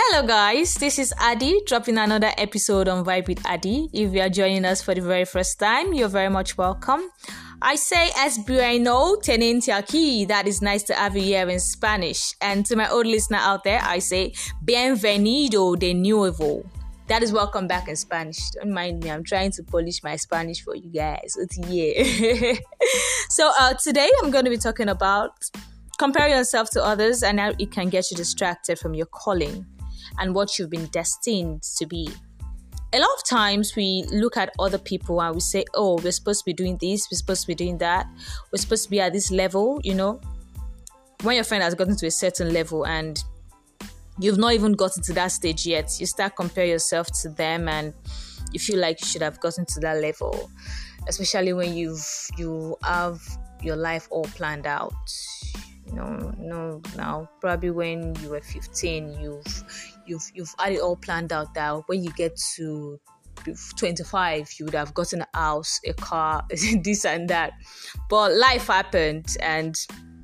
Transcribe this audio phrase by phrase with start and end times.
[0.00, 0.74] Hello, guys.
[0.74, 3.90] This is Adi dropping another episode on Vibe with Adi.
[3.92, 7.10] If you are joining us for the very first time, you're very much welcome.
[7.60, 10.28] I say es bueno aquí.
[10.28, 12.32] That is nice to have you here in Spanish.
[12.40, 14.34] And to my old listener out there, I say
[14.64, 16.64] bienvenido de nuevo.
[17.08, 18.50] That is welcome back in Spanish.
[18.50, 19.10] Don't mind me.
[19.10, 21.36] I'm trying to polish my Spanish for you guys.
[21.66, 22.54] Yeah.
[23.30, 25.32] so uh, today I'm going to be talking about
[25.98, 29.66] compare yourself to others and how it can get you distracted from your calling
[30.18, 32.08] and what you've been destined to be.
[32.92, 36.40] A lot of times we look at other people and we say, oh, we're supposed
[36.40, 38.06] to be doing this, we're supposed to be doing that,
[38.50, 40.20] we're supposed to be at this level, you know.
[41.22, 43.22] When your friend has gotten to a certain level and
[44.18, 47.92] you've not even gotten to that stage yet, you start compare yourself to them and
[48.52, 50.50] you feel like you should have gotten to that level,
[51.08, 52.06] especially when you've
[52.38, 53.20] you have
[53.62, 54.94] your life all planned out
[55.92, 61.32] no no now probably when you were 15 you've you've you've had it all planned
[61.32, 62.98] out that when you get to
[63.76, 66.44] 25 you would have gotten a house a car
[66.82, 67.52] this and that.
[68.10, 69.74] But life happened and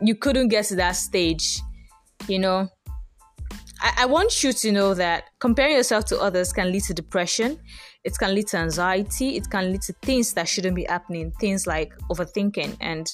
[0.00, 1.60] you couldn't get to that stage
[2.26, 2.68] you know?
[3.80, 7.58] I, I want you to know that comparing yourself to others can lead to depression
[8.04, 11.66] it can lead to anxiety it can lead to things that shouldn't be happening things
[11.66, 12.76] like overthinking.
[12.80, 13.08] And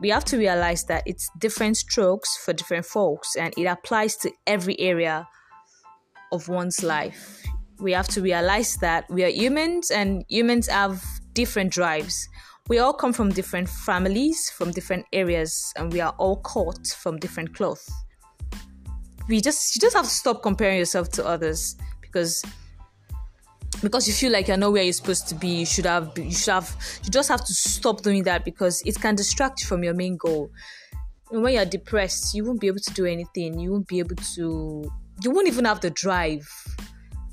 [0.00, 4.32] we have to realize that it's different strokes for different folks and it applies to
[4.46, 5.28] every area
[6.32, 7.42] of one's life.
[7.78, 12.28] We have to realize that we are humans and humans have different drives.
[12.68, 17.18] We all come from different families, from different areas, and we are all caught from
[17.18, 17.88] different cloth.
[19.28, 22.44] We just you just have to stop comparing yourself to others because
[23.82, 26.32] because you feel like you're not where you're supposed to be you should have you
[26.32, 29.82] should have you just have to stop doing that because it can distract you from
[29.82, 30.50] your main goal
[31.30, 34.90] when you're depressed you won't be able to do anything you won't be able to
[35.22, 36.48] you won't even have the drive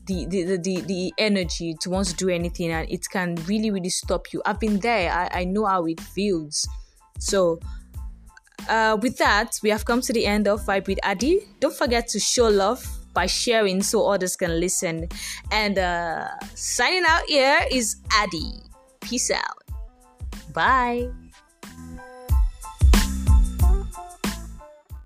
[0.05, 3.89] the, the, the, the energy to want to do anything and it can really really
[3.89, 6.67] stop you i've been there i, I know how it feels
[7.19, 7.59] so
[8.69, 12.07] uh, with that we have come to the end of vibe with adi don't forget
[12.09, 12.85] to show love
[13.17, 15.09] by sharing so others can listen.
[15.51, 18.61] And uh, signing out here is Adi.
[19.01, 19.57] Peace out.
[20.53, 21.09] Bye.